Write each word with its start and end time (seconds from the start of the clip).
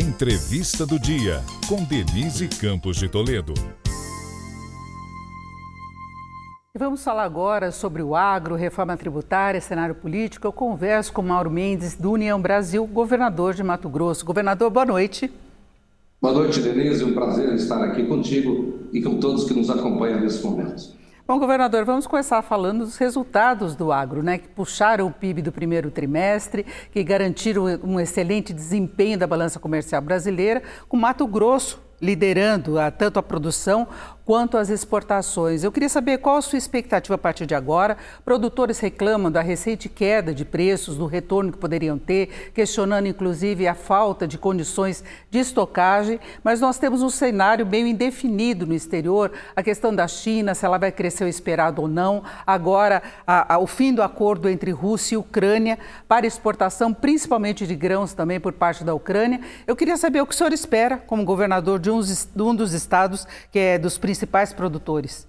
Entrevista 0.00 0.86
do 0.86 0.96
Dia, 0.96 1.42
com 1.68 1.82
Denise 1.82 2.46
Campos 2.46 2.98
de 2.98 3.08
Toledo. 3.08 3.52
Vamos 6.72 7.02
falar 7.02 7.24
agora 7.24 7.72
sobre 7.72 8.00
o 8.00 8.14
agro, 8.14 8.54
reforma 8.54 8.96
tributária, 8.96 9.60
cenário 9.60 9.96
político. 9.96 10.46
Eu 10.46 10.52
converso 10.52 11.12
com 11.12 11.20
Mauro 11.20 11.50
Mendes, 11.50 11.96
do 11.96 12.12
União 12.12 12.40
Brasil, 12.40 12.86
governador 12.86 13.54
de 13.54 13.64
Mato 13.64 13.88
Grosso. 13.88 14.24
Governador, 14.24 14.70
boa 14.70 14.86
noite. 14.86 15.32
Boa 16.22 16.32
noite, 16.32 16.60
Denise. 16.60 17.02
Um 17.02 17.14
prazer 17.14 17.52
estar 17.54 17.82
aqui 17.82 18.06
contigo 18.06 18.74
e 18.92 19.02
com 19.02 19.18
todos 19.18 19.48
que 19.48 19.54
nos 19.54 19.68
acompanham 19.68 20.20
nesse 20.20 20.46
momento. 20.46 20.92
Bom, 21.30 21.38
governador, 21.38 21.84
vamos 21.84 22.06
começar 22.06 22.40
falando 22.40 22.86
dos 22.86 22.96
resultados 22.96 23.76
do 23.76 23.92
agro, 23.92 24.22
né, 24.22 24.38
que 24.38 24.48
puxaram 24.48 25.06
o 25.06 25.12
PIB 25.12 25.42
do 25.42 25.52
primeiro 25.52 25.90
trimestre, 25.90 26.64
que 26.90 27.04
garantiram 27.04 27.66
um 27.84 28.00
excelente 28.00 28.50
desempenho 28.50 29.18
da 29.18 29.26
balança 29.26 29.60
comercial 29.60 30.00
brasileira, 30.00 30.62
com 30.88 30.96
Mato 30.96 31.26
Grosso 31.26 31.86
liderando 32.00 32.78
a, 32.78 32.90
tanto 32.90 33.18
a 33.18 33.22
produção 33.22 33.88
quanto 34.28 34.58
as 34.58 34.68
exportações. 34.68 35.64
Eu 35.64 35.72
queria 35.72 35.88
saber 35.88 36.18
qual 36.18 36.36
a 36.36 36.42
sua 36.42 36.58
expectativa 36.58 37.14
a 37.14 37.18
partir 37.18 37.46
de 37.46 37.54
agora. 37.54 37.96
Produtores 38.26 38.78
reclamam 38.78 39.32
da 39.32 39.40
recente 39.40 39.88
queda 39.88 40.34
de 40.34 40.44
preços, 40.44 40.98
do 40.98 41.06
retorno 41.06 41.50
que 41.50 41.56
poderiam 41.56 41.98
ter, 41.98 42.50
questionando 42.52 43.06
inclusive 43.06 43.66
a 43.66 43.74
falta 43.74 44.28
de 44.28 44.36
condições 44.36 45.02
de 45.30 45.38
estocagem, 45.38 46.20
mas 46.44 46.60
nós 46.60 46.76
temos 46.76 47.00
um 47.00 47.08
cenário 47.08 47.64
meio 47.64 47.86
indefinido 47.86 48.66
no 48.66 48.74
exterior, 48.74 49.32
a 49.56 49.62
questão 49.62 49.94
da 49.94 50.06
China, 50.06 50.54
se 50.54 50.66
ela 50.66 50.76
vai 50.76 50.92
crescer 50.92 51.24
o 51.24 51.28
esperado 51.28 51.80
ou 51.80 51.88
não. 51.88 52.22
Agora, 52.46 53.02
a, 53.26 53.54
a, 53.54 53.58
o 53.58 53.66
fim 53.66 53.94
do 53.94 54.02
acordo 54.02 54.46
entre 54.46 54.72
Rússia 54.72 55.14
e 55.14 55.16
Ucrânia 55.16 55.78
para 56.06 56.26
exportação, 56.26 56.92
principalmente 56.92 57.66
de 57.66 57.74
grãos 57.74 58.12
também 58.12 58.38
por 58.38 58.52
parte 58.52 58.84
da 58.84 58.92
Ucrânia. 58.92 59.40
Eu 59.66 59.74
queria 59.74 59.96
saber 59.96 60.20
o 60.20 60.26
que 60.26 60.34
o 60.34 60.36
senhor 60.36 60.52
espera 60.52 60.98
como 60.98 61.24
governador 61.24 61.78
de 61.78 61.88
de 61.88 62.42
um 62.42 62.54
dos 62.54 62.74
estados 62.74 63.26
que 63.50 63.58
é 63.58 63.78
dos 63.78 63.96
principais 63.96 64.17
produtores? 64.52 65.26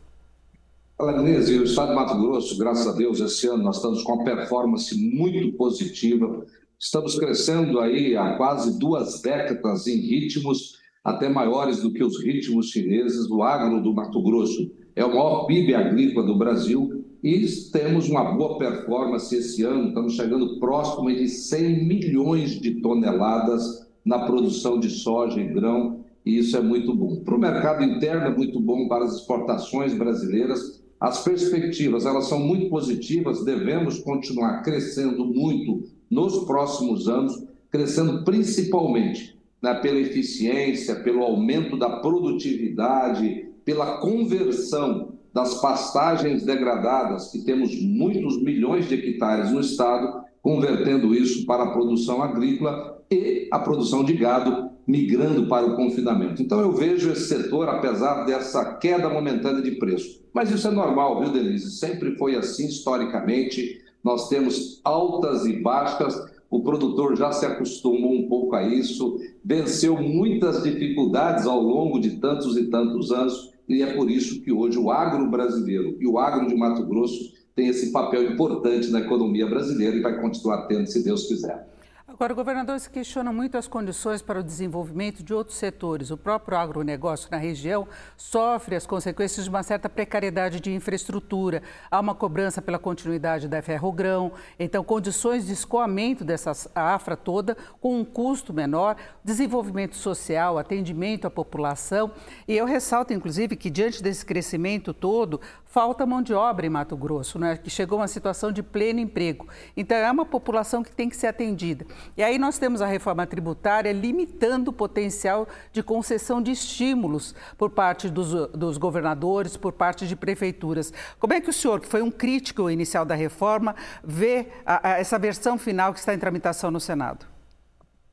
Olha, 0.98 1.18
Denise, 1.18 1.58
o 1.58 1.64
estado 1.64 1.90
de 1.90 1.96
Mato 1.96 2.20
Grosso, 2.20 2.58
graças 2.58 2.86
a 2.86 2.92
Deus, 2.92 3.22
esse 3.22 3.48
ano 3.48 3.64
nós 3.64 3.78
estamos 3.78 4.04
com 4.04 4.16
uma 4.16 4.26
performance 4.26 4.94
muito 4.98 5.56
positiva. 5.56 6.46
Estamos 6.78 7.18
crescendo 7.18 7.80
aí 7.80 8.18
há 8.18 8.36
quase 8.36 8.78
duas 8.78 9.22
décadas 9.22 9.88
em 9.88 9.96
ritmos 9.96 10.78
até 11.04 11.30
maiores 11.30 11.82
do 11.82 11.94
que 11.94 12.04
os 12.04 12.22
ritmos 12.22 12.70
chineses. 12.70 13.30
O 13.30 13.42
agro 13.44 13.82
do 13.82 13.94
Mato 13.94 14.22
Grosso 14.22 14.72
é 14.96 15.06
o 15.06 15.10
maior 15.10 15.46
PIB 15.46 15.74
agrícola 15.74 16.26
do 16.26 16.38
Brasil 16.38 17.06
e 17.24 17.46
temos 17.72 18.10
uma 18.10 18.34
boa 18.36 18.58
performance 18.58 19.34
esse 19.36 19.64
ano. 19.64 19.90
Estamos 19.90 20.16
chegando 20.16 20.60
próximo 20.60 21.10
de 21.14 21.28
100 21.28 21.86
milhões 21.86 22.60
de 22.60 22.82
toneladas 22.82 23.88
na 24.04 24.26
produção 24.26 24.80
de 24.80 24.90
soja 24.90 25.40
e 25.40 25.48
grão 25.48 25.99
e 26.26 26.38
isso 26.38 26.58
é 26.58 26.62
muito 26.62 26.94
bom. 26.94 27.18
Para 27.24 27.36
o 27.36 27.40
mercado 27.40 27.84
interno 27.84 28.28
é 28.28 28.36
muito 28.36 28.60
bom 28.60 28.88
para 28.88 29.06
as 29.06 29.16
exportações 29.16 29.94
brasileiras. 29.94 30.82
As 31.00 31.24
perspectivas 31.24 32.06
elas 32.06 32.28
são 32.28 32.40
muito 32.40 32.70
positivas, 32.70 33.46
devemos 33.46 34.00
continuar 34.00 34.62
crescendo 34.62 35.26
muito 35.26 35.84
nos 36.10 36.46
próximos 36.46 37.08
anos, 37.08 37.44
crescendo 37.72 38.24
principalmente 38.26 39.38
né, 39.62 39.74
pela 39.76 40.00
eficiência, 40.00 40.96
pelo 40.96 41.24
aumento 41.24 41.78
da 41.78 42.00
produtividade, 42.00 43.48
pela 43.64 43.98
conversão 44.00 45.14
das 45.34 45.62
pastagens 45.62 46.44
degradadas, 46.44 47.32
que 47.32 47.44
temos 47.46 47.80
muitos 47.82 48.42
milhões 48.42 48.90
de 48.90 48.96
hectares 48.96 49.52
no 49.52 49.60
estado, 49.60 50.24
convertendo 50.42 51.14
isso 51.14 51.46
para 51.46 51.64
a 51.64 51.72
produção 51.72 52.24
agrícola 52.24 53.00
e 53.12 53.48
a 53.52 53.60
produção 53.60 54.04
de 54.04 54.14
gado, 54.14 54.69
migrando 54.90 55.46
para 55.46 55.68
o 55.68 55.76
confinamento. 55.76 56.42
Então 56.42 56.60
eu 56.60 56.72
vejo 56.72 57.12
esse 57.12 57.28
setor, 57.28 57.70
apesar 57.70 58.24
dessa 58.26 58.74
queda 58.74 59.08
momentânea 59.08 59.62
de 59.62 59.72
preço. 59.72 60.20
Mas 60.34 60.50
isso 60.50 60.68
é 60.68 60.72
normal, 60.72 61.20
viu, 61.20 61.32
Denise? 61.32 61.78
Sempre 61.78 62.18
foi 62.18 62.36
assim 62.36 62.68
historicamente. 62.68 63.80
Nós 64.04 64.28
temos 64.30 64.82
altas 64.84 65.46
e 65.46 65.54
baixas. 65.62 66.20
O 66.50 66.64
produtor 66.64 67.16
já 67.16 67.32
se 67.32 67.46
acostumou 67.46 68.16
um 68.16 68.28
pouco 68.28 68.56
a 68.56 68.64
isso, 68.64 69.20
venceu 69.46 69.96
muitas 70.02 70.64
dificuldades 70.64 71.46
ao 71.46 71.62
longo 71.62 72.00
de 72.00 72.18
tantos 72.18 72.58
e 72.58 72.66
tantos 72.66 73.12
anos, 73.12 73.52
e 73.68 73.84
é 73.84 73.94
por 73.94 74.10
isso 74.10 74.42
que 74.42 74.52
hoje 74.52 74.80
o 74.80 74.90
agro 74.90 75.30
brasileiro 75.30 75.96
e 76.00 76.08
o 76.08 76.18
agro 76.18 76.48
de 76.48 76.56
Mato 76.56 76.84
Grosso 76.84 77.32
tem 77.56 77.68
esse 77.68 77.92
papel 77.92 78.24
importante 78.32 78.90
na 78.90 79.02
economia 79.02 79.46
brasileira 79.46 79.96
e 79.96 80.02
vai 80.02 80.20
continuar 80.20 80.66
tendo, 80.66 80.88
se 80.88 81.04
Deus 81.04 81.28
quiser. 81.28 81.68
Agora, 82.12 82.34
o 82.34 82.36
governador 82.36 82.80
se 82.80 82.90
questiona 82.90 83.32
muito 83.32 83.56
as 83.56 83.68
condições 83.68 84.20
para 84.20 84.40
o 84.40 84.44
desenvolvimento 84.44 85.22
de 85.22 85.32
outros 85.32 85.58
setores. 85.60 86.10
O 86.10 86.18
próprio 86.18 86.58
agronegócio 86.58 87.30
na 87.30 87.38
região 87.38 87.88
sofre 88.18 88.76
as 88.76 88.86
consequências 88.88 89.44
de 89.44 89.50
uma 89.50 89.62
certa 89.62 89.88
precariedade 89.88 90.60
de 90.60 90.74
infraestrutura. 90.74 91.62
Há 91.90 92.00
uma 92.00 92.16
cobrança 92.16 92.64
pela 92.64 92.80
continuidade 92.80 93.48
da 93.48 93.62
ferrogrão, 93.62 94.34
então 94.58 94.84
condições 94.84 95.46
de 95.46 95.54
escoamento 95.54 96.26
dessa 96.26 96.52
afra 96.74 97.16
toda 97.16 97.56
com 97.80 98.00
um 98.00 98.04
custo 98.04 98.52
menor, 98.52 98.96
desenvolvimento 99.24 99.96
social, 99.96 100.58
atendimento 100.58 101.28
à 101.28 101.30
população. 101.30 102.12
E 102.48 102.58
eu 102.58 102.66
ressalto, 102.66 103.14
inclusive, 103.14 103.56
que 103.56 103.70
diante 103.70 104.02
desse 104.02 104.26
crescimento 104.26 104.96
todo, 104.96 105.40
falta 105.70 106.04
mão 106.04 106.22
de 106.22 106.34
obra 106.34 106.66
em 106.66 106.70
Mato 106.70 106.98
Grosso, 106.98 107.38
né? 107.38 107.56
que 107.56 107.70
chegou 107.70 108.00
a 108.00 108.02
uma 108.02 108.08
situação 108.08 108.52
de 108.52 108.62
pleno 108.62 109.00
emprego. 109.00 109.48
Então, 109.78 109.96
é 109.96 110.12
uma 110.12 110.26
população 110.26 110.84
que 110.84 110.92
tem 110.92 111.08
que 111.08 111.16
ser 111.16 111.28
atendida. 111.28 111.86
E 112.18 112.24
aí 112.24 112.40
nós 112.40 112.58
temos 112.58 112.82
a 112.82 112.88
reforma 112.88 113.26
tributária 113.26 113.92
limitando 113.92 114.72
o 114.72 114.74
potencial 114.74 115.48
de 115.72 115.84
concessão 115.84 116.42
de 116.42 116.52
estímulos 116.52 117.36
por 117.56 117.70
parte 117.70 118.10
dos, 118.10 118.50
dos 118.50 118.78
governadores, 118.78 119.56
por 119.56 119.72
parte 119.72 120.08
de 120.08 120.16
prefeituras. 120.16 120.92
Como 121.20 121.34
é 121.34 121.40
que 121.40 121.52
o 121.52 121.54
senhor, 121.54 121.80
que 121.80 121.88
foi 121.88 122.02
um 122.02 122.12
crítico 122.12 122.70
inicial 122.70 123.06
da 123.06 123.14
reforma, 123.14 123.76
vê 124.04 124.48
a, 124.66 124.90
a 124.90 125.00
essa 125.00 125.20
versão 125.20 125.58
final 125.58 125.94
que 125.94 126.00
está 126.00 126.16
em 126.16 126.20
tramitação 126.20 126.72
no 126.72 126.80
Senado? 126.80 127.39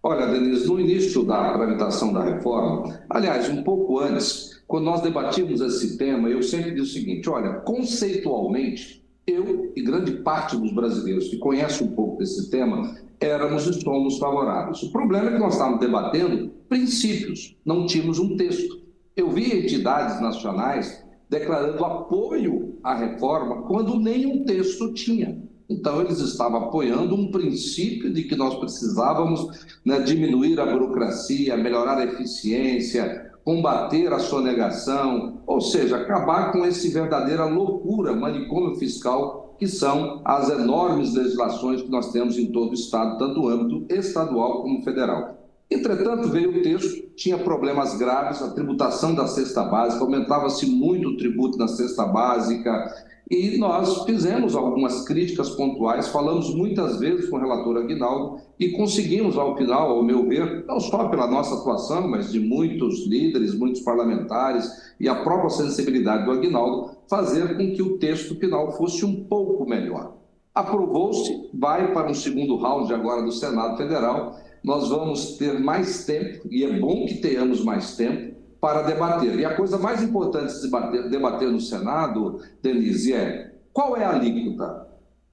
Olha, 0.08 0.28
Denise, 0.28 0.68
no 0.68 0.78
início 0.78 1.24
da 1.24 1.52
tramitação 1.52 2.12
da 2.12 2.22
reforma, 2.22 2.96
aliás, 3.10 3.48
um 3.48 3.64
pouco 3.64 3.98
antes, 3.98 4.62
quando 4.68 4.84
nós 4.84 5.00
debatimos 5.00 5.60
esse 5.60 5.98
tema, 5.98 6.28
eu 6.28 6.44
sempre 6.44 6.70
disse 6.70 6.90
o 6.90 6.92
seguinte: 6.92 7.28
olha, 7.28 7.54
conceitualmente, 7.54 9.04
eu 9.26 9.72
e 9.74 9.82
grande 9.82 10.12
parte 10.18 10.56
dos 10.56 10.72
brasileiros 10.72 11.26
que 11.26 11.38
conhecem 11.38 11.88
um 11.88 11.90
pouco 11.90 12.18
desse 12.18 12.48
tema 12.52 12.94
éramos 13.18 13.66
e 13.66 13.80
somos 13.80 14.16
favoráveis. 14.18 14.80
O 14.84 14.92
problema 14.92 15.30
é 15.30 15.32
que 15.32 15.40
nós 15.40 15.54
estávamos 15.54 15.80
debatendo 15.80 16.52
princípios, 16.68 17.56
não 17.64 17.84
tínhamos 17.84 18.20
um 18.20 18.36
texto. 18.36 18.80
Eu 19.16 19.28
vi 19.30 19.58
entidades 19.58 20.20
nacionais 20.20 21.04
declarando 21.28 21.84
apoio 21.84 22.78
à 22.80 22.94
reforma 22.94 23.62
quando 23.62 23.98
nenhum 23.98 24.44
texto 24.44 24.94
tinha. 24.94 25.36
Então, 25.68 26.00
eles 26.00 26.20
estavam 26.20 26.64
apoiando 26.64 27.14
um 27.14 27.30
princípio 27.30 28.12
de 28.12 28.22
que 28.22 28.36
nós 28.36 28.54
precisávamos 28.54 29.66
né, 29.84 29.98
diminuir 30.00 30.60
a 30.60 30.66
burocracia, 30.66 31.56
melhorar 31.56 31.98
a 31.98 32.04
eficiência, 32.04 33.32
combater 33.44 34.12
a 34.12 34.18
sonegação, 34.18 35.42
ou 35.46 35.60
seja, 35.60 35.96
acabar 35.96 36.52
com 36.52 36.64
esse 36.64 36.90
verdadeira 36.90 37.44
loucura, 37.44 38.14
manicômio 38.14 38.76
fiscal 38.76 39.46
que 39.58 39.66
são 39.66 40.20
as 40.24 40.50
enormes 40.50 41.14
legislações 41.14 41.82
que 41.82 41.90
nós 41.90 42.12
temos 42.12 42.36
em 42.36 42.52
todo 42.52 42.70
o 42.70 42.74
Estado, 42.74 43.18
tanto 43.18 43.40
no 43.40 43.48
âmbito 43.48 43.94
estadual 43.94 44.62
como 44.62 44.82
federal. 44.82 45.36
Entretanto, 45.70 46.28
veio 46.28 46.58
o 46.58 46.62
texto, 46.62 47.08
tinha 47.16 47.38
problemas 47.38 47.96
graves, 47.96 48.40
a 48.40 48.50
tributação 48.50 49.14
da 49.14 49.26
cesta 49.26 49.64
básica, 49.64 50.04
aumentava-se 50.04 50.66
muito 50.66 51.08
o 51.08 51.16
tributo 51.16 51.58
na 51.58 51.66
cesta 51.66 52.04
básica, 52.04 52.94
e 53.28 53.58
nós 53.58 54.04
fizemos 54.04 54.54
algumas 54.54 55.04
críticas 55.04 55.50
pontuais, 55.50 56.08
falamos 56.08 56.54
muitas 56.54 57.00
vezes 57.00 57.28
com 57.28 57.36
o 57.36 57.40
relator 57.40 57.76
Aguinaldo 57.76 58.40
e 58.56 58.70
conseguimos, 58.70 59.36
ao 59.36 59.56
final, 59.56 59.90
ao 59.90 60.02
meu 60.02 60.28
ver, 60.28 60.64
não 60.64 60.78
só 60.78 61.08
pela 61.08 61.26
nossa 61.26 61.56
atuação, 61.56 62.06
mas 62.08 62.30
de 62.30 62.38
muitos 62.38 63.04
líderes, 63.06 63.52
muitos 63.52 63.80
parlamentares 63.80 64.70
e 65.00 65.08
a 65.08 65.24
própria 65.24 65.50
sensibilidade 65.50 66.24
do 66.24 66.30
Aguinaldo, 66.30 66.92
fazer 67.10 67.56
com 67.56 67.72
que 67.72 67.82
o 67.82 67.98
texto 67.98 68.36
final 68.36 68.70
fosse 68.76 69.04
um 69.04 69.24
pouco 69.24 69.68
melhor. 69.68 70.14
Aprovou-se, 70.54 71.50
vai 71.52 71.92
para 71.92 72.08
um 72.08 72.14
segundo 72.14 72.56
round 72.56 72.94
agora 72.94 73.22
do 73.22 73.32
Senado 73.32 73.76
Federal. 73.76 74.36
Nós 74.62 74.88
vamos 74.88 75.36
ter 75.36 75.58
mais 75.58 76.04
tempo, 76.04 76.46
e 76.48 76.64
é 76.64 76.78
bom 76.78 77.06
que 77.06 77.16
tenhamos 77.16 77.64
mais 77.64 77.96
tempo, 77.96 78.35
para 78.66 78.82
debater. 78.82 79.38
E 79.38 79.44
a 79.44 79.54
coisa 79.54 79.78
mais 79.78 80.02
importante 80.02 80.52
de 80.52 80.62
debater, 80.62 81.08
debater 81.08 81.48
no 81.52 81.60
Senado, 81.60 82.40
Denise, 82.60 83.14
é 83.14 83.54
qual 83.72 83.96
é 83.96 84.02
a 84.02 84.10
alíquota? 84.10 84.88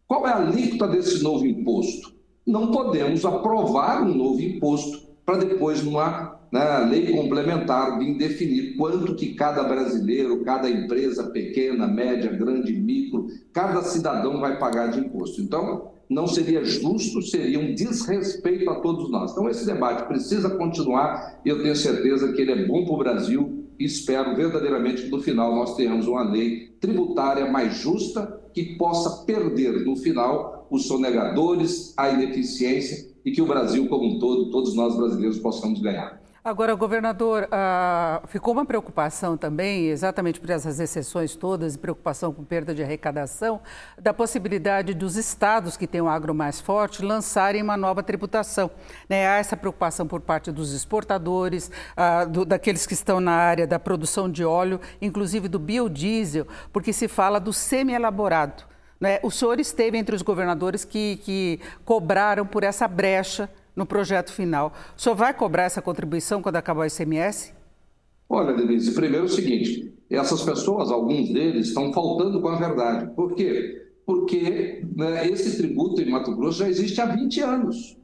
Qual 0.07 0.27
é 0.27 0.31
a 0.31 0.37
alíquota 0.37 0.87
desse 0.87 1.23
novo 1.23 1.43
imposto? 1.43 2.13
Não 2.45 2.69
podemos 2.69 3.25
aprovar 3.25 4.03
um 4.03 4.13
novo 4.13 4.39
imposto 4.39 5.07
para 5.25 5.37
depois, 5.37 5.83
numa 5.83 6.32
né, 6.53 6.85
lei 6.87 7.11
complementar, 7.11 7.97
vir 7.97 8.15
definir 8.15 8.75
quanto 8.75 9.15
que 9.15 9.33
cada 9.33 9.63
brasileiro, 9.63 10.43
cada 10.43 10.69
empresa 10.69 11.23
pequena, 11.31 11.87
média, 11.87 12.31
grande, 12.31 12.73
micro, 12.73 13.25
cada 13.51 13.81
cidadão 13.81 14.39
vai 14.39 14.59
pagar 14.59 14.91
de 14.91 14.99
imposto. 14.99 15.41
Então, 15.41 15.91
não 16.07 16.27
seria 16.27 16.63
justo, 16.63 17.23
seria 17.23 17.59
um 17.59 17.73
desrespeito 17.73 18.69
a 18.69 18.75
todos 18.81 19.09
nós. 19.09 19.31
Então, 19.31 19.49
esse 19.49 19.65
debate 19.65 20.07
precisa 20.07 20.51
continuar 20.51 21.41
e 21.43 21.49
eu 21.49 21.63
tenho 21.63 21.75
certeza 21.75 22.31
que 22.33 22.41
ele 22.41 22.51
é 22.51 22.67
bom 22.67 22.85
para 22.85 22.93
o 22.93 22.97
Brasil 22.97 23.63
espero 23.79 24.35
verdadeiramente 24.35 25.01
que 25.01 25.09
no 25.09 25.19
final 25.19 25.55
nós 25.55 25.75
tenhamos 25.75 26.07
uma 26.07 26.23
lei 26.23 26.67
tributária 26.79 27.51
mais 27.51 27.75
justa 27.77 28.39
que 28.53 28.77
possa 28.77 29.25
perder 29.25 29.83
no 29.83 29.95
final 29.95 30.67
os 30.69 30.85
sonegadores, 30.85 31.93
a 31.97 32.09
ineficiência 32.09 33.11
e 33.25 33.31
que 33.31 33.41
o 33.41 33.47
Brasil 33.47 33.87
como 33.87 34.15
um 34.15 34.19
todo, 34.19 34.51
todos 34.51 34.75
nós 34.75 34.95
brasileiros 34.95 35.39
possamos 35.39 35.81
ganhar. 35.81 36.22
Agora, 36.45 36.75
governador, 36.75 37.47
ah, 37.53 38.21
ficou 38.27 38.53
uma 38.53 38.65
preocupação 38.65 39.37
também, 39.37 39.87
exatamente 39.87 40.41
por 40.41 40.49
essas 40.49 40.77
exceções 40.77 41.37
todas 41.37 41.77
preocupação 41.77 42.33
com 42.33 42.43
perda 42.43 42.75
de 42.75 42.83
arrecadação, 42.83 43.61
da 43.97 44.13
possibilidade 44.13 44.93
dos 44.93 45.15
estados 45.15 45.77
que 45.77 45.87
têm 45.87 46.01
o 46.01 46.09
agro 46.09 46.35
mais 46.35 46.59
forte 46.59 47.01
lançarem 47.01 47.61
uma 47.61 47.77
nova 47.77 48.03
tributação. 48.03 48.69
Né? 49.07 49.25
Há 49.25 49.37
essa 49.37 49.55
preocupação 49.55 50.05
por 50.05 50.19
parte 50.19 50.51
dos 50.51 50.73
exportadores, 50.73 51.71
ah, 51.95 52.25
do, 52.25 52.43
daqueles 52.43 52.85
que 52.85 52.93
estão 52.93 53.21
na 53.21 53.31
área 53.31 53.65
da 53.65 53.79
produção 53.79 54.29
de 54.29 54.43
óleo, 54.43 54.81
inclusive 55.01 55.47
do 55.47 55.57
biodiesel, 55.57 56.45
porque 56.73 56.91
se 56.91 57.07
fala 57.07 57.39
do 57.39 57.53
semi-elaborado. 57.53 58.65
Né? 58.99 59.17
O 59.23 59.31
senhor 59.31 59.61
esteve 59.61 59.97
entre 59.97 60.13
os 60.13 60.21
governadores 60.21 60.83
que, 60.83 61.21
que 61.23 61.61
cobraram 61.85 62.45
por 62.45 62.63
essa 62.63 62.85
brecha 62.85 63.49
no 63.75 63.85
projeto 63.85 64.31
final. 64.31 64.73
O 64.97 65.01
senhor 65.01 65.15
vai 65.15 65.33
cobrar 65.33 65.63
essa 65.63 65.81
contribuição 65.81 66.41
quando 66.41 66.55
acabar 66.55 66.81
o 66.81 66.85
ICMS? 66.85 67.53
Olha, 68.29 68.53
Denise, 68.53 68.93
primeiro 68.93 69.25
é 69.25 69.29
o 69.29 69.29
seguinte: 69.29 69.93
essas 70.09 70.41
pessoas, 70.41 70.91
alguns 70.91 71.31
deles, 71.31 71.67
estão 71.67 71.91
faltando 71.93 72.41
com 72.41 72.47
a 72.49 72.55
verdade. 72.55 73.13
Por 73.15 73.35
quê? 73.35 73.81
Porque 74.05 74.85
né, 74.95 75.27
esse 75.29 75.57
tributo 75.57 76.01
em 76.01 76.09
Mato 76.09 76.35
Grosso 76.35 76.59
já 76.59 76.69
existe 76.69 76.99
há 76.99 77.05
20 77.05 77.41
anos. 77.41 77.97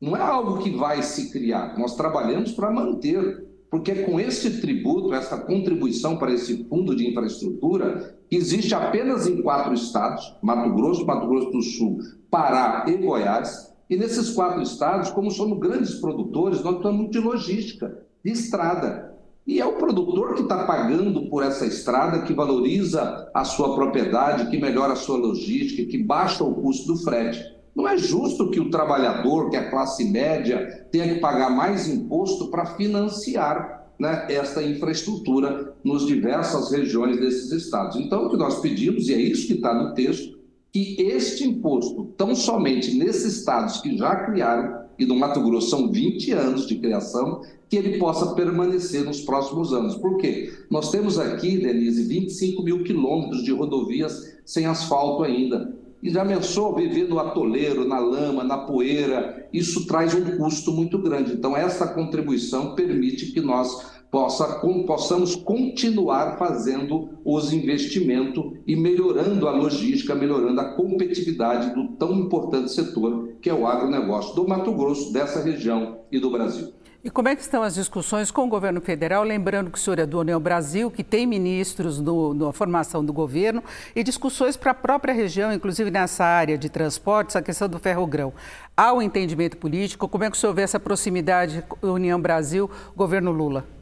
Não 0.00 0.16
é 0.16 0.20
algo 0.20 0.58
que 0.58 0.70
vai 0.70 1.02
se 1.02 1.30
criar, 1.30 1.78
nós 1.78 1.96
trabalhamos 1.96 2.52
para 2.52 2.70
manter. 2.70 3.44
Porque 3.70 3.90
é 3.90 4.02
com 4.04 4.20
esse 4.20 4.60
tributo, 4.60 5.12
essa 5.12 5.36
contribuição 5.36 6.16
para 6.16 6.32
esse 6.32 6.62
fundo 6.68 6.94
de 6.94 7.10
infraestrutura, 7.10 8.16
que 8.30 8.36
existe 8.36 8.72
apenas 8.72 9.26
em 9.26 9.42
quatro 9.42 9.74
estados: 9.74 10.36
Mato 10.40 10.72
Grosso, 10.74 11.04
Mato 11.04 11.26
Grosso 11.26 11.50
do 11.50 11.60
Sul, 11.60 11.98
Pará 12.30 12.84
e 12.86 12.96
Goiás 12.96 13.73
e 13.88 13.96
nesses 13.96 14.30
quatro 14.30 14.62
estados, 14.62 15.10
como 15.10 15.30
somos 15.30 15.58
grandes 15.58 15.94
produtores, 15.96 16.62
nós 16.62 16.76
estamos 16.76 17.10
de 17.10 17.18
logística, 17.18 17.98
de 18.24 18.32
estrada. 18.32 19.14
E 19.46 19.60
é 19.60 19.66
o 19.66 19.76
produtor 19.76 20.34
que 20.34 20.42
está 20.42 20.64
pagando 20.64 21.28
por 21.28 21.42
essa 21.42 21.66
estrada, 21.66 22.22
que 22.22 22.32
valoriza 22.32 23.30
a 23.34 23.44
sua 23.44 23.74
propriedade, 23.74 24.50
que 24.50 24.58
melhora 24.58 24.94
a 24.94 24.96
sua 24.96 25.18
logística, 25.18 25.84
que 25.84 26.02
baixa 26.02 26.42
o 26.42 26.54
custo 26.54 26.86
do 26.86 26.96
frete. 26.96 27.54
Não 27.76 27.86
é 27.86 27.98
justo 27.98 28.50
que 28.50 28.60
o 28.60 28.70
trabalhador, 28.70 29.50
que 29.50 29.56
é 29.56 29.58
a 29.58 29.70
classe 29.70 30.04
média, 30.10 30.86
tenha 30.90 31.12
que 31.12 31.20
pagar 31.20 31.50
mais 31.50 31.88
imposto 31.88 32.48
para 32.48 32.64
financiar 32.64 33.84
né, 33.98 34.26
esta 34.30 34.62
infraestrutura 34.62 35.74
nos 35.84 36.06
diversas 36.06 36.70
regiões 36.70 37.18
desses 37.20 37.52
estados. 37.52 37.96
Então, 37.96 38.26
o 38.26 38.30
que 38.30 38.36
nós 38.36 38.60
pedimos, 38.60 39.08
e 39.08 39.14
é 39.14 39.20
isso 39.20 39.46
que 39.46 39.54
está 39.54 39.74
no 39.74 39.92
texto, 39.92 40.33
que 40.74 40.96
este 40.98 41.44
imposto, 41.44 42.12
tão 42.16 42.34
somente 42.34 42.98
nesses 42.98 43.38
estados 43.38 43.80
que 43.80 43.96
já 43.96 44.16
criaram, 44.24 44.82
e 44.98 45.06
no 45.06 45.14
Mato 45.14 45.40
Grosso 45.40 45.70
são 45.70 45.92
20 45.92 46.32
anos 46.32 46.66
de 46.66 46.74
criação, 46.74 47.42
que 47.68 47.76
ele 47.76 47.96
possa 47.96 48.34
permanecer 48.34 49.04
nos 49.04 49.20
próximos 49.20 49.72
anos. 49.72 49.94
Por 49.94 50.18
quê? 50.18 50.52
Nós 50.68 50.90
temos 50.90 51.16
aqui, 51.16 51.58
Denise, 51.58 52.02
25 52.02 52.60
mil 52.64 52.82
quilômetros 52.82 53.44
de 53.44 53.52
rodovias 53.52 54.34
sem 54.44 54.66
asfalto 54.66 55.22
ainda. 55.22 55.72
E 56.02 56.10
já 56.10 56.26
pensou 56.26 56.74
viver 56.74 57.08
no 57.08 57.20
atoleiro, 57.20 57.86
na 57.86 58.00
lama, 58.00 58.42
na 58.42 58.58
poeira? 58.58 59.48
Isso 59.52 59.86
traz 59.86 60.12
um 60.12 60.36
custo 60.36 60.72
muito 60.72 60.98
grande. 60.98 61.34
Então, 61.34 61.56
essa 61.56 61.86
contribuição 61.86 62.74
permite 62.74 63.30
que 63.32 63.40
nós 63.40 63.94
possa, 64.14 64.60
com, 64.60 64.84
possamos 64.84 65.34
continuar 65.34 66.38
fazendo 66.38 67.18
os 67.24 67.52
investimentos 67.52 68.44
e 68.64 68.76
melhorando 68.76 69.48
a 69.48 69.50
logística, 69.50 70.14
melhorando 70.14 70.60
a 70.60 70.76
competitividade 70.76 71.74
do 71.74 71.88
tão 71.96 72.12
importante 72.12 72.70
setor 72.70 73.30
que 73.42 73.50
é 73.50 73.54
o 73.54 73.66
agronegócio 73.66 74.32
do 74.36 74.46
Mato 74.46 74.72
Grosso, 74.72 75.12
dessa 75.12 75.42
região 75.42 75.98
e 76.12 76.20
do 76.20 76.30
Brasil. 76.30 76.72
E 77.02 77.10
como 77.10 77.28
é 77.28 77.34
que 77.34 77.42
estão 77.42 77.64
as 77.64 77.74
discussões 77.74 78.30
com 78.30 78.44
o 78.44 78.48
governo 78.48 78.80
federal? 78.80 79.24
Lembrando 79.24 79.68
que 79.68 79.76
o 79.76 79.80
senhor 79.80 79.98
é 79.98 80.06
do 80.06 80.20
União 80.20 80.40
Brasil, 80.40 80.92
que 80.92 81.02
tem 81.02 81.26
ministros 81.26 82.00
no, 82.00 82.32
na 82.32 82.52
formação 82.52 83.04
do 83.04 83.12
governo, 83.12 83.64
e 83.96 84.04
discussões 84.04 84.56
para 84.56 84.70
a 84.70 84.74
própria 84.74 85.12
região, 85.12 85.52
inclusive 85.52 85.90
nessa 85.90 86.24
área 86.24 86.56
de 86.56 86.68
transportes, 86.68 87.34
a 87.34 87.42
questão 87.42 87.68
do 87.68 87.80
ferrogrão. 87.80 88.32
Há 88.76 88.92
o 88.92 88.98
um 88.98 89.02
entendimento 89.02 89.56
político? 89.56 90.08
Como 90.08 90.22
é 90.22 90.30
que 90.30 90.36
o 90.36 90.40
senhor 90.40 90.54
vê 90.54 90.62
essa 90.62 90.78
proximidade 90.78 91.64
União 91.82 92.20
Brasil, 92.20 92.70
governo 92.96 93.32
Lula? 93.32 93.73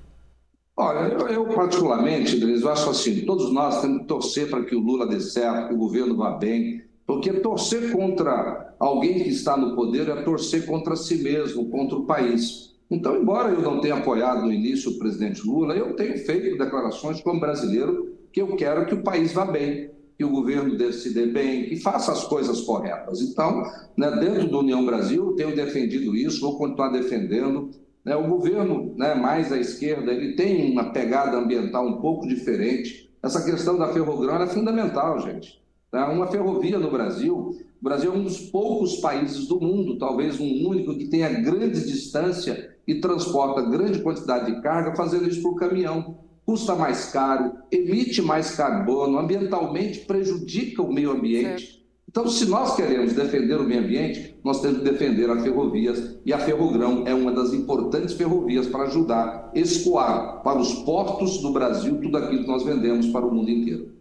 Olha, 0.77 1.13
eu, 1.13 1.29
eu 1.29 1.45
particularmente, 1.49 2.41
eu 2.41 2.69
acho 2.71 2.91
assim, 2.91 3.27
todos 3.27 3.53
nós 3.53 3.83
temos 3.83 4.03
que 4.03 4.07
torcer 4.07 4.49
para 4.49 4.65
que 4.65 4.75
o 4.75 4.81
Lula 4.81 5.07
dê 5.07 5.21
certo, 5.21 5.69
que 5.69 5.75
o 5.75 5.79
governo 5.79 6.17
vá 6.17 6.31
bem, 6.31 6.83
porque 7.07 7.33
torcer 7.41 7.93
contra 7.93 8.75
alguém 8.79 9.23
que 9.23 9.29
está 9.29 9.57
no 9.57 9.75
poder 9.77 10.09
é 10.09 10.23
torcer 10.23 10.65
contra 10.65 10.97
si 10.97 11.23
mesmo, 11.23 11.69
contra 11.69 11.97
o 11.97 12.07
país. 12.07 12.73
Então, 12.91 13.17
embora 13.17 13.51
eu 13.53 13.61
não 13.61 13.81
tenha 13.81 13.97
apoiado 13.97 14.43
no 14.43 14.53
início 14.53 14.93
o 14.93 14.99
presidente 14.99 15.47
Lula, 15.47 15.75
eu 15.75 15.95
tenho 15.95 16.17
feito 16.19 16.57
declarações 16.57 17.21
como 17.21 17.41
brasileiro 17.41 18.17
que 18.33 18.41
eu 18.41 18.57
quero 18.57 18.87
que 18.87 18.95
o 18.95 19.03
país 19.03 19.33
vá 19.33 19.45
bem, 19.45 19.91
que 20.17 20.25
o 20.25 20.31
governo 20.31 20.93
se 20.93 21.13
dê 21.13 21.27
bem, 21.27 21.69
que 21.69 21.77
faça 21.77 22.13
as 22.13 22.25
coisas 22.25 22.63
corretas. 22.63 23.21
Então, 23.21 23.63
né, 23.97 24.11
dentro 24.13 24.49
do 24.49 24.61
União 24.61 24.85
Brasil, 24.85 25.35
tenho 25.37 25.55
defendido 25.55 26.17
isso, 26.17 26.41
vou 26.41 26.57
continuar 26.57 26.89
defendendo. 26.89 27.71
Né? 28.05 28.17
O 28.17 28.29
governo 28.29 28.95
né, 28.97 29.15
mais 29.15 29.53
à 29.53 29.59
esquerda 29.59 30.13
ele 30.13 30.35
tem 30.35 30.73
uma 30.73 30.93
pegada 30.93 31.37
ambiental 31.37 31.87
um 31.87 32.01
pouco 32.01 32.27
diferente. 32.27 33.11
Essa 33.23 33.45
questão 33.45 33.79
da 33.79 33.93
ferrogrão 33.93 34.43
é 34.43 34.47
fundamental, 34.47 35.21
gente. 35.21 35.63
Tá? 35.91 36.11
Uma 36.11 36.27
ferrovia 36.27 36.79
no 36.79 36.91
Brasil, 36.91 37.37
o 37.37 37.85
Brasil 37.85 38.13
é 38.13 38.17
um 38.17 38.23
dos 38.23 38.39
poucos 38.39 38.97
países 38.97 39.47
do 39.47 39.61
mundo, 39.61 39.99
talvez 39.99 40.41
um 40.41 40.69
único, 40.69 40.97
que 40.97 41.09
tenha 41.09 41.29
grande 41.29 41.85
distância 41.85 42.75
e 42.87 42.97
transporta 42.97 43.63
grande 43.63 44.01
quantidade 44.01 44.53
de 44.53 44.63
carga 44.63 44.97
fazendo 44.97 45.29
isso 45.29 45.43
por 45.43 45.57
caminhão. 45.57 46.17
Custa 46.45 46.75
mais 46.75 47.13
caro, 47.13 47.53
emite 47.71 48.21
mais 48.21 48.57
carbono, 48.57 49.19
ambientalmente 49.19 50.01
prejudica 50.01 50.83
o 50.83 50.93
meio 50.93 51.13
ambiente. 51.13 51.67
Certo. 51.67 51.82
Então, 52.13 52.29
se 52.29 52.45
nós 52.45 52.77
queremos 52.77 53.15
defender 53.15 53.59
o 53.59 53.65
meio 53.65 53.81
ambiente, 53.81 54.37
nós 54.45 54.61
temos 54.61 54.81
que 54.81 54.85
defender 54.85 55.31
a 55.31 55.41
ferrovias 55.41 56.19
e 56.27 56.33
a 56.35 56.39
Ferrogrão 56.39 57.05
é 57.07 57.15
uma 57.15 57.33
das 57.33 57.55
importantes 57.55 58.13
ferrovias 58.13 58.67
para 58.67 58.83
ajudar 58.83 59.51
a 59.51 59.59
escoar 59.59 60.43
para 60.43 60.59
os 60.59 60.75
portos 60.75 61.41
do 61.41 61.51
Brasil 61.55 61.99
tudo 62.03 62.19
aquilo 62.19 62.43
que 62.43 62.47
nós 62.47 62.65
vendemos 62.65 63.07
para 63.07 63.25
o 63.25 63.35
mundo 63.35 63.49
inteiro. 63.51 63.93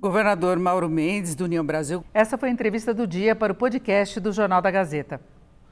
Governador 0.00 0.56
Mauro 0.60 0.88
Mendes, 0.88 1.34
do 1.34 1.46
União 1.46 1.66
Brasil. 1.66 2.04
Essa 2.14 2.38
foi 2.38 2.48
a 2.48 2.52
entrevista 2.52 2.94
do 2.94 3.08
dia 3.08 3.34
para 3.34 3.52
o 3.52 3.56
podcast 3.56 4.20
do 4.20 4.30
Jornal 4.30 4.62
da 4.62 4.70
Gazeta. 4.70 5.20